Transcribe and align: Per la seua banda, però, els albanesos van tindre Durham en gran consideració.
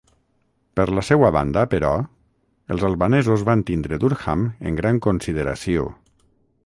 Per 0.79 0.85
la 0.99 1.03
seua 1.09 1.29
banda, 1.35 1.65
però, 1.73 1.91
els 2.75 2.87
albanesos 2.89 3.45
van 3.51 3.63
tindre 3.71 4.01
Durham 4.05 4.47
en 4.71 4.81
gran 4.81 5.03
consideració. 5.09 5.87